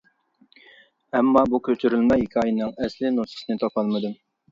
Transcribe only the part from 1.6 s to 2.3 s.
كۆچۈرۈلمە